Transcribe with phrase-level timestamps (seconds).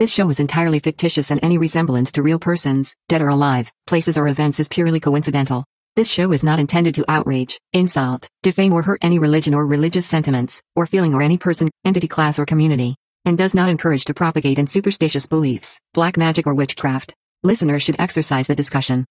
[0.00, 4.16] This show is entirely fictitious and any resemblance to real persons, dead or alive, places
[4.16, 5.64] or events is purely coincidental.
[5.96, 10.06] This show is not intended to outrage, insult, defame or hurt any religion or religious
[10.06, 14.14] sentiments, or feeling or any person, entity class or community, and does not encourage to
[14.14, 17.12] propagate in superstitious beliefs, black magic or witchcraft.
[17.42, 19.04] Listeners should exercise the discussion.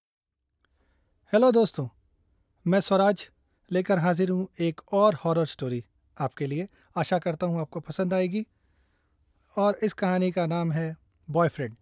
[1.34, 1.88] Hello दोस्तों
[2.68, 3.28] मैं स्वराज
[3.72, 5.84] लेकर हाजिर हूँ एक और horror story
[6.20, 6.68] आपके लिए
[6.98, 8.48] आशा करता हूँ आपको पसंद आएगी
[9.56, 10.96] और इस कहानी का नाम है
[11.30, 11.76] बॉयफ्रेंड।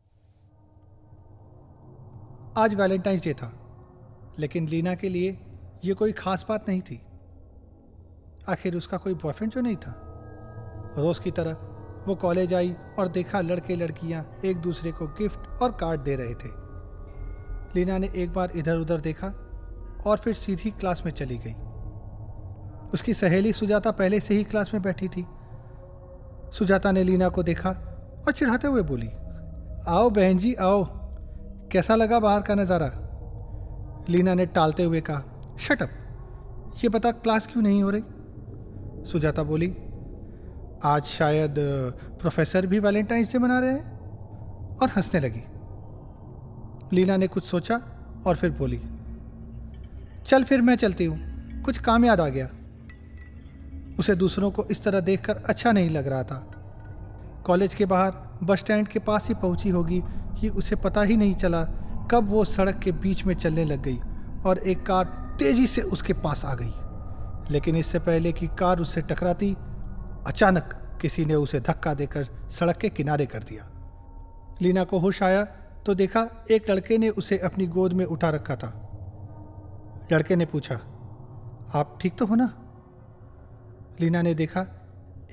[2.58, 3.52] आज वैलेंटाइंस डे था,
[4.40, 5.32] लेकिन लीना के लिए
[5.86, 7.02] ये कोई खास बात नहीं थी।
[8.50, 9.94] आखिर उसका कोई बॉयफ्रेंड जो नहीं था?
[10.98, 11.54] रोज की तरह
[12.08, 16.34] वो कॉलेज आई और देखा लड़के लड़कियाँ एक दूसरे को गिफ्ट और कार्ड दे रहे
[16.34, 16.50] थे।
[17.76, 19.28] लीना ने एक बार इधर उधर देखा
[20.08, 21.54] और फिर सीधी क्लास में चली गई।
[22.94, 25.26] उसकी सहेली सुजाता पहले से ही क्लास में बैठी थी
[26.52, 27.70] सुजाता ने लीना को देखा
[28.28, 29.10] और चिढ़ाते हुए बोली,
[29.88, 30.84] आओ बहन जी, आओ।
[31.72, 32.92] कैसा लगा बाहर का नज़ारा?
[34.10, 35.24] लीना ने टालते हुए कहा
[35.60, 35.90] शटअप
[36.84, 38.04] ये बता क्लास क्यों नहीं हो रही?
[39.06, 39.76] सुजाता बोली,
[40.84, 41.56] आज शायद,
[42.22, 45.44] प्रोफेसर भी वैलेंटाइंस डे मना रहे हैं। और हंसने लगी।
[46.94, 47.82] लीना ने कुछ सोचा
[48.28, 48.82] और फिर बोली,
[50.26, 52.50] चल फिर मैं चलती हूँ। कुछ काम याद आ गया।
[54.00, 56.40] उसे दूसरों को इस तरह देखकर अच्छा नहीं लग रहा था।
[57.46, 58.12] कॉलेज के बाहर
[58.44, 60.02] बस स्टैंड के पास ही पहुँची होगी
[60.40, 61.64] कि उसे पता ही नहीं चला
[62.12, 64.00] कब वो सड़क के बीच में चलने लग गई
[64.46, 65.06] और एक कार
[65.40, 69.56] तेज़ी से उसके पास आ गई। लेकिन इससे पहले कि कार उससे टकराती,
[70.28, 73.70] अचानक किसी ने उसे धक्का देकर सड़क के किनारे कर दिया।
[74.62, 75.44] लीना को होश आया
[75.86, 78.70] तो देखा एक लड़के ने उसे अपनी गोद में उठा रखा था।
[80.12, 80.76] लड़के ने पूछा,
[81.76, 82.52] आप ठीक तो हो ना?
[84.02, 84.66] लीना ने देखा,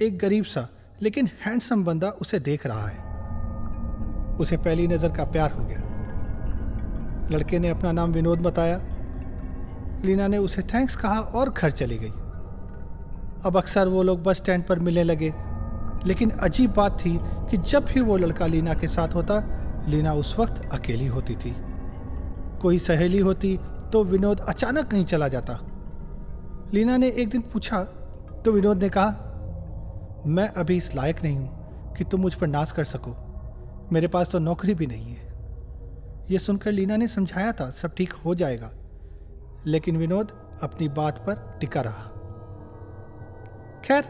[0.03, 0.69] एक गरीब सा,
[1.03, 5.79] लेकिन हैंडसम बंदा उसे देख रहा है। उसे पहली नज़र का प्यार हो गया।
[7.31, 8.81] लड़के ने अपना नाम विनोद बताया।
[10.05, 12.12] लीना ने उसे थैंक्स कहा और घर चली गई।
[13.47, 15.33] अब अक्सर वो लोग बस स्टैंड पर मिलने लगे,
[16.06, 19.39] लेकिन अजीब बात थी कि जब भी वो लड़का लीना के साथ होता,
[19.89, 21.55] लीना उस वक्त अकेली होती थी।
[22.62, 23.59] कोई सहेली होती
[23.93, 25.59] तो विनोद अचानक कहीं चला जाता।
[26.75, 27.78] लीना ने एक दिन पूछा
[28.44, 29.08] तो विनोद ने कहा,
[30.26, 33.16] मैं अभी इस लायक नहीं हूँ कि तुम मुझ पर नाश कर सको।
[33.92, 35.26] मेरे पास तो नौकरी भी नहीं है।
[36.30, 38.70] यह सुनकर लीना ने समझाया था, सब ठीक हो जाएगा।
[39.66, 42.08] लेकिन विनोद अपनी बात पर टिका रहा।
[43.84, 44.04] खैर,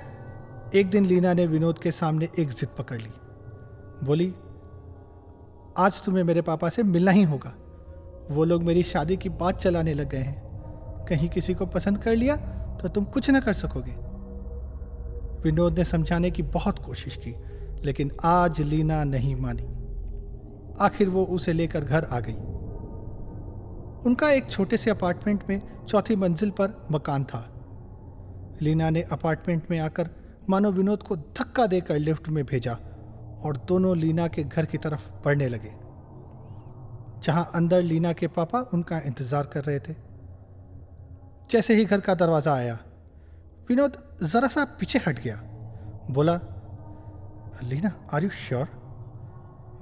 [0.75, 3.11] एक दिन लीना ने विनोद के सामने एक जिद पकड़ ली।
[4.05, 4.35] बोली,
[5.77, 7.55] आज तुम्हें मेरे पापा से मिलना ही होगा।
[8.31, 10.43] वो लोग मेरी शादी की बात चलाने लग गए हैं।
[11.09, 12.37] कहीं किसी को पसंद कर लिया
[12.83, 14.12] तो तुम कुछ ना कर सकोगे।
[15.45, 17.35] विनोद ने समझाने की बहुत कोशिश की,
[17.85, 19.67] लेकिन आज लीना नहीं मानी।
[20.81, 22.35] आखिर वो उसे लेकर घर आ गई।
[24.07, 27.49] उनका एक छोटे से अपार्टमेंट में चौथी मंजिल पर मकान था।
[28.63, 30.11] लीना ने अपार्टमेंट में आकर
[30.49, 32.73] मानो विनोद को धक्का देकर लिफ्ट में भेजा
[33.45, 35.71] और दोनों लीना के घर की तरफ़ बढ़ने लगे।
[37.23, 39.95] जहाँ अंदर लीना के पापा उनका इंतज़ार कर रहे थे,
[41.51, 42.79] जैसे ही घर का दरवाज़ा आया
[43.69, 45.37] विनोद जरा सा पीछे हट गया।
[46.11, 46.35] बोला,
[47.63, 48.69] लीना आर यू श्योर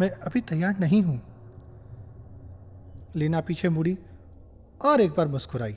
[0.01, 1.21] मैं अभी तैयार नहीं हूँ।
[3.17, 3.97] लीना पीछे मुड़ी
[4.81, 5.73] और एक बार मुस्कुराई।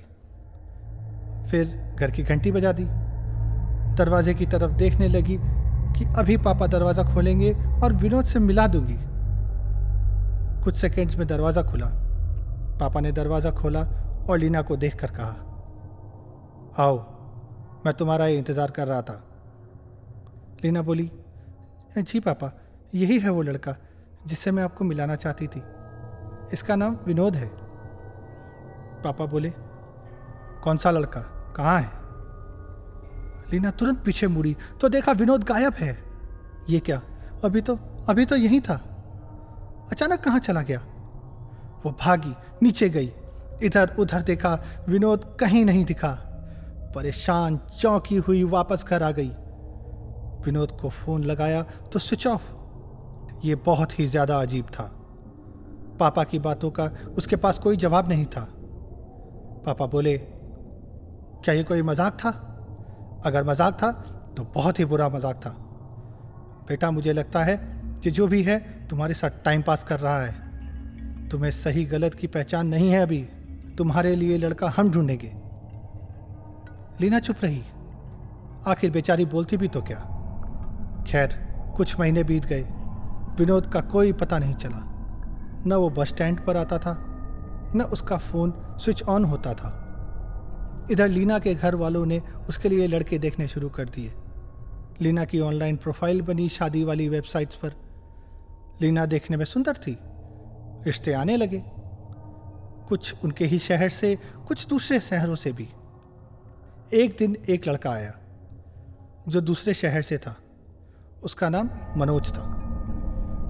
[1.49, 2.85] फिर घर की घंटी बजा दी।
[3.95, 5.37] दरवाजे की तरफ़ देखने लगी
[5.95, 7.53] कि अभी पापा दरवाज़ा खोलेंगे
[7.83, 8.97] और विनोद से मिला दूँगी।
[10.63, 11.87] कुछ सेकंड्स में दरवाज़ा खुला।
[12.79, 13.81] पापा ने दरवाज़ा खोला
[14.29, 15.35] और लीना को देखकर कहा,
[16.79, 16.97] आओ
[17.85, 19.21] मैं तुम्हारा ही इंतज़ार कर रहा था।
[20.63, 21.09] लीना बोली,
[21.97, 22.51] जी पापा,
[22.95, 23.75] यही है वो लड़का
[24.27, 25.61] जिससे मैं आपको मिलाना चाहती थी।
[26.53, 27.49] इसका नाम विनोद है।
[29.03, 29.53] पापा बोले,
[30.63, 31.21] कौन सा लड़का?
[31.55, 31.91] कहाँ है?
[33.51, 35.97] लीना तुरंत पीछे मुड़ी तो देखा विनोद गायब है।
[36.69, 37.01] ये क्या?
[37.43, 37.75] अभी तो
[38.09, 38.75] अभी तो यही था।
[39.91, 40.79] अचानक कहाँ चला गया?
[41.85, 42.33] वो भागी,
[42.63, 43.11] नीचे गई।
[43.63, 46.11] इधर उधर देखा, विनोद कहीं नहीं दिखा।
[46.95, 49.31] परेशान, चौंकी हुई, वापस घर आ गई।
[50.45, 51.61] विनोद को फ़ोन लगाया
[51.93, 52.51] तो स्विच ऑफ़।
[53.45, 54.83] ये बहुत ही ज़्यादा अजीब था।
[55.99, 58.47] पापा की बातों का उसके पास कोई जवाब नहीं था।
[59.65, 62.29] पापा बोले, क्या ये कोई मज़ाक था?
[63.25, 63.91] अगर मज़ाक था
[64.37, 65.49] तो बहुत ही बुरा मज़ाक था।
[66.69, 67.57] बेटा, मुझे लगता है
[68.03, 72.27] कि जो भी है, तुम्हारे साथ टाइम पास कर रहा है। तुम्हें सही गलत की
[72.27, 73.21] पहचान नहीं है अभी।
[73.77, 75.31] तुम्हारे लिए लड़का हम ढूंढेंगे।
[77.01, 77.63] लीना चुप रही।
[78.67, 79.99] आखिर बेचारी बोलती भी तो क्या?
[81.07, 81.27] खैर,
[81.75, 82.63] कुछ महीने बीत गए।
[83.39, 84.89] विनोद का कोई पता नहीं चला।
[85.67, 86.95] न वो बस स्टैंड पर आता था,
[87.75, 89.79] न उसका फ़ोन स्विच ऑन होता था।
[90.91, 94.13] इधर लीना के घर वालों ने उसके लिए लड़के देखने शुरू कर दिए।
[95.01, 97.73] लीना की ऑनलाइन प्रोफ़ाइल बनी शादी वाली वेबसाइट्स पर।
[98.81, 99.97] लीना देखने में सुंदर थी।
[100.85, 101.63] रिश्ते आने लगे।
[102.87, 105.69] कुछ उनके ही शहर से, कुछ दूसरे शहरों से भी।
[106.93, 108.13] एक दिन एक लड़का आया,
[109.27, 110.35] जो दूसरे शहर से था।
[111.23, 112.41] उसका नाम मनोज था।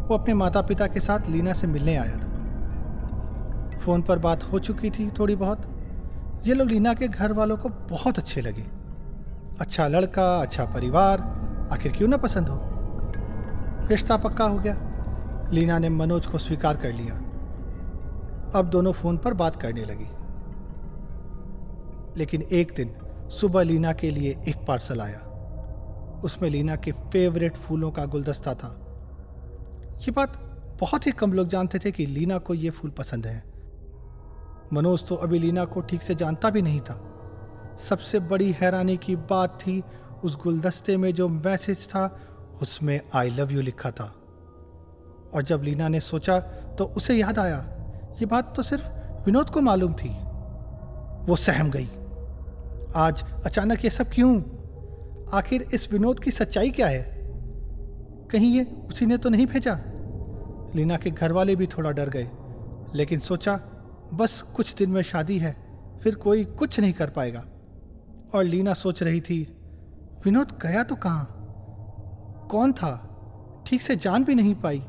[0.09, 2.27] वो अपने माता पिता के साथ लीना से मिलने आया था।
[3.79, 5.67] फ़ोन पर बात हो चुकी थी थोड़ी बहुत।
[6.45, 8.63] ये लोग लीना के घर वालों को बहुत अच्छे लगे।
[9.61, 11.21] अच्छा लड़का अच्छा परिवार,
[11.71, 12.59] आखिर क्यों ना पसंद हो?
[13.87, 14.75] रिश्ता पक्का हो गया।
[15.51, 17.15] लीना ने मनोज को स्वीकार कर लिया।
[18.59, 20.07] अब दोनों फ़ोन पर बात करने लगी।
[22.19, 22.95] लेकिन एक दिन
[23.33, 25.19] सुबह लीना के लिए एक पार्सल आया।
[26.23, 28.79] उसमें लीना के फेवरेट फूलों का गुलदस्ता था।
[29.99, 30.37] ये बात
[30.79, 33.43] बहुत ही कम लोग जानते थे कि लीना को ये फूल पसंद है।
[34.73, 37.09] मनोज तो अभी लीना को ठीक से जानता भी नहीं था।
[37.89, 39.83] सबसे बड़ी हैरानी की बात थी
[40.23, 42.19] उस गुलदस्ते में जो मैसेज था,
[42.61, 44.15] उसमें आई लव यू लिखा था।
[45.33, 46.39] और जब लीना ने सोचा
[46.77, 47.57] तो उसे याद आया।
[48.19, 48.87] ये बात तो सिर्फ़
[49.25, 50.09] विनोद को मालूम थी।
[51.25, 51.89] वो सहम गई।
[52.95, 54.41] आज अचानक ये सब क्यों?
[55.33, 57.03] आखिर इस विनोद की सच्चाई क्या है?
[58.31, 59.79] कहीं ये उसी ने तो नहीं भेजा?
[60.75, 62.29] लीना के घर वाले भी थोड़ा डर गए,
[62.95, 63.55] लेकिन सोचा,
[64.13, 65.55] बस कुछ दिन में शादी है,
[66.03, 67.45] फिर कोई कुछ नहीं कर पाएगा।
[68.35, 69.57] और लीना सोच रही थी,
[70.25, 71.25] विनोद गया तो कहाँ?
[72.51, 73.09] कौन था?
[73.67, 74.83] ठीक से जान भी नहीं पाई।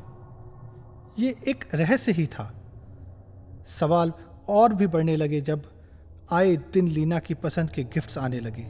[1.19, 2.53] ये एक रहस्य ही था।
[3.67, 4.13] सवाल
[4.49, 5.74] और भी बढ़ने लगे जब
[6.33, 8.63] आए दिन लीना की पसंद के गिफ्ट्स आने लगे।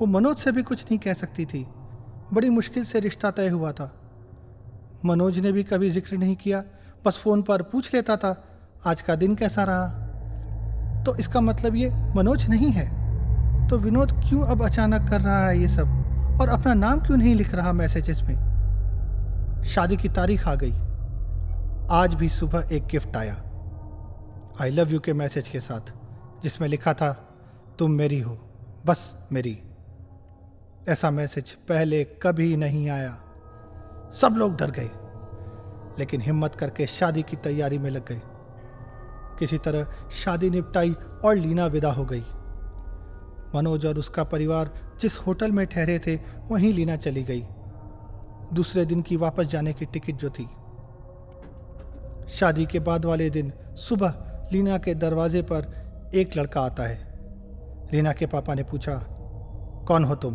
[0.00, 1.66] वो मनोज से भी कुछ नहीं कह सकती थी।
[2.32, 3.92] बड़ी मुश्किल से रिश्ता तय हुआ था।
[5.04, 6.64] मनोज ने भी कभी ज़िक्र नहीं किया,
[7.06, 8.44] बस फ़ोन पर पूछ लेता था,
[8.86, 9.86] आज का दिन कैसा रहा?
[11.06, 12.88] तो इसका मतलब ये, मनोज नहीं है।
[13.68, 15.86] तो विनोद क्यों अब अचानक कर रहा है ये सब?
[16.40, 19.62] और अपना नाम क्यों नहीं लिख रहा मैसेजेस में?
[19.64, 20.72] शादी की तारीख आ गई।
[21.90, 23.42] आज भी सुबह एक गिफ्ट आया।
[24.60, 25.92] आई लव यू के मैसेज के साथ।
[26.42, 27.12] जिसमें लिखा था,
[27.78, 28.38] तुम मेरी हो,
[28.86, 29.62] बस मेरी।
[30.88, 33.22] ऐसा मैसेज पहले कभी नहीं आया।
[34.14, 34.90] सब लोग डर गए,
[35.98, 38.20] लेकिन हिम्मत करके शादी की तैयारी में लग गए।
[39.38, 42.24] किसी तरह शादी निपटाई और लीना विदा हो गई।
[43.54, 44.70] मनोज और उसका परिवार
[45.00, 46.16] जिस होटल में ठहरे थे,
[46.48, 47.46] वहीं लीना चली गई।
[48.52, 50.48] दूसरे दिन की वापस जाने की टिकट जो थी।
[52.28, 55.79] शादी के बाद वाले दिन सुबह लीना के दरवाजे पर
[56.14, 57.20] एक लड़का आता है।
[57.92, 58.94] लीना के पापा ने पूछा,
[59.88, 60.34] कौन हो तुम?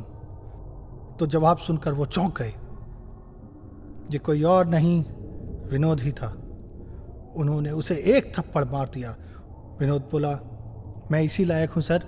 [1.20, 2.54] तो जवाब सुनकर वो चौंक गए।
[4.12, 5.06] ये कोई और नहीं,
[5.70, 6.28] विनोद ही था।
[7.36, 9.16] उन्होंने उसे एक थप्पड़ मार दिया।
[9.80, 10.32] विनोद बोला,
[11.12, 12.04] मैं इसी लायक हूँ, सर।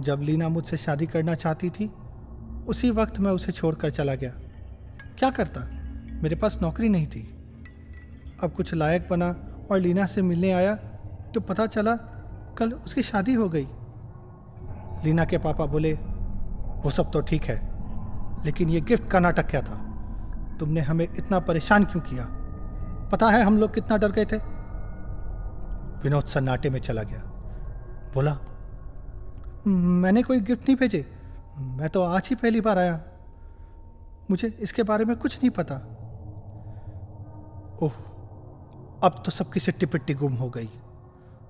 [0.00, 1.92] जब लीना मुझसे शादी करना चाहती थी,
[2.68, 4.30] उसी वक्त मैं उसे छोड़कर चला गया।
[5.18, 5.60] क्या करता?
[6.22, 7.22] मेरे पास नौकरी नहीं थी।
[8.44, 10.74] अब कुछ लायक बना और लीना से मिलने आया
[11.34, 12.17] तो पता चला
[12.58, 13.68] कल उसकी शादी हो गई।
[15.04, 15.92] लीना के पापा बोले,
[16.84, 17.56] वो सब तो ठीक है,
[18.44, 19.76] लेकिन ये गिफ्ट का नाटक क्या था?
[20.60, 22.26] तुमने हमें इतना परेशान क्यों किया?
[23.12, 24.36] पता है हम लोग कितना डर गए थे?
[26.02, 27.20] विनोद सन्नाटे में चला गया।
[28.14, 28.36] बोला,
[29.66, 31.04] मैंने कोई गिफ्ट नहीं भेजे,
[31.58, 33.00] मैं तो आज ही पहली बार आया।
[34.30, 35.74] मुझे इसके बारे में कुछ नहीं पता।
[37.82, 37.92] ओह,
[39.04, 40.68] अब तो सबकी सिट्टी पिट्टी गुम हो गई।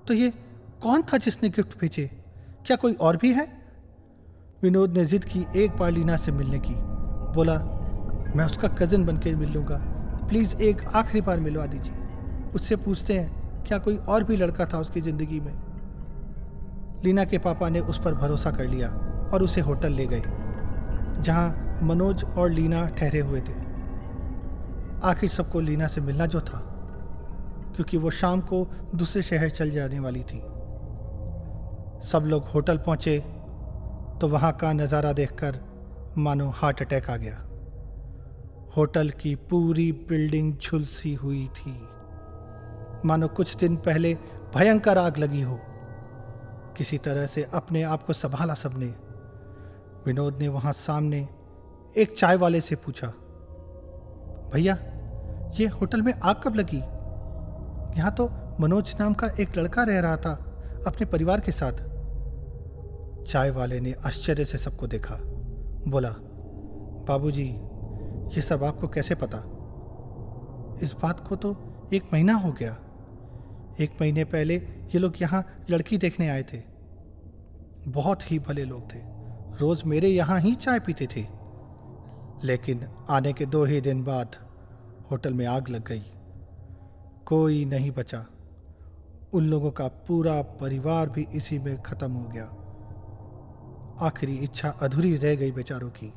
[0.08, 0.32] तो ये
[0.82, 2.10] कौन था जिसने गिफ्ट भेजे?
[2.66, 3.46] क्या कोई और भी है?
[4.62, 6.74] विनोद ने जिद की एक बार लीना से मिलने की।
[7.34, 7.54] बोला,
[8.36, 9.78] मैं उसका कज़न बन के मिल लूँगा।
[10.28, 11.94] प्लीज़ एक आखिरी बार मिलवा दीजिए।
[12.54, 15.52] उससे पूछते हैं, क्या कोई और भी लड़का था उसकी ज़िंदगी में?
[17.04, 18.88] लीना के पापा ने उस पर भरोसा कर लिया
[19.32, 20.22] और उसे होटल ले गए,
[21.22, 23.54] जहाँ मनोज और लीना ठहरे हुए थे।
[25.04, 26.58] आखिर सबको लीना से मिलना जो था,
[27.76, 30.42] क्योंकि वो शाम को दूसरे शहर चल जाने वाली थी।
[32.02, 33.18] सब लोग होटल पहुँचे
[34.20, 35.58] तो वहाँ का नज़ारा देखकर
[36.18, 37.36] मानो हार्ट अटैक आ गया।
[38.76, 41.72] होटल की पूरी बिल्डिंग झुलसी हुई थी।
[43.04, 44.14] मानो कुछ दिन पहले
[44.54, 45.58] भयंकर आग लगी हो।
[46.76, 48.86] किसी तरह से अपने आप को संभाला सबने।
[50.06, 51.26] विनोद ने वहाँ सामने
[51.96, 53.06] एक चाय वाले से पूछा,
[54.52, 54.76] भैया,
[55.54, 56.78] ये होटल में आग कब लगी?
[57.98, 60.32] यहाँ तो मनोज नाम का एक लड़का रह रहा था,
[60.86, 61.86] अपने परिवार के साथ।
[63.28, 65.16] चाय वाले ने आश्चर्य से सबको देखा।
[65.88, 66.10] बोला
[67.08, 67.48] बाबूजी,
[68.36, 69.38] ये सब आपको कैसे पता?
[70.82, 71.56] इस बात को तो
[71.94, 72.72] एक महीना हो गया।
[73.80, 76.62] एक महीने पहले ये लोग यहाँ लड़की देखने आए थे।
[77.88, 78.98] बहुत ही भले लोग थे।
[79.60, 81.26] रोज मेरे यहाँ ही चाय पीते थे।
[82.44, 84.36] लेकिन आने के दो ही दिन बाद
[85.10, 86.02] होटल में आग लग गई।
[87.26, 88.26] कोई नहीं बचा।
[89.32, 92.64] उन लोगों का पूरा परिवार भी इसी में खत्म हो गया।
[94.00, 96.12] आखिरी इच्छा अधूरी रह गई बेचारों की।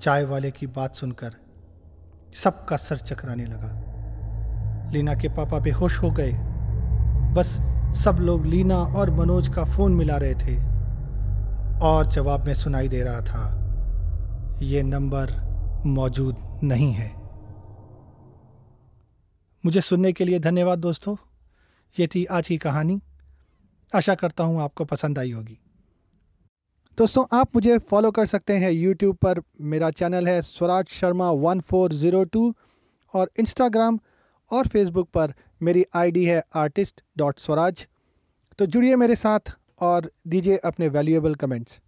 [0.00, 1.34] चाय वाले की बात सुनकर
[2.34, 6.32] सबका सर चकराने लगा। लीना के पापा बेहोश हो गए।
[7.34, 7.58] बस
[8.04, 10.56] सब लोग लीना और मनोज का फ़ोन मिला रहे थे
[11.80, 13.44] और जवाब में सुनाई दे रहा था,
[14.62, 15.32] ये नंबर
[15.86, 17.10] मौजूद नहीं है।
[19.64, 21.16] मुझे सुनने के लिए धन्यवाद दोस्तों।
[21.94, 23.00] ये थी आज की कहानी।
[23.94, 25.58] आशा करता हूँ आपको पसंद आई होगी।
[26.98, 31.60] दोस्तों, आप मुझे फॉलो कर सकते हैं यूट्यूब पर। मेरा चैनल है Swaraj Sharma one
[31.60, 32.54] four zero two
[33.14, 33.98] और इंस्टाग्राम
[34.50, 37.86] और फेसबुक पर मेरी आईडी है आर्टिस्ट डॉट स्वराज।
[38.58, 41.80] तो जुड़िए मेरे साथ और दीजिए अपने वैल्यूएबल कमेंट्स